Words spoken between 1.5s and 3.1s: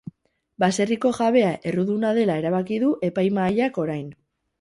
erruduna dela erabaki du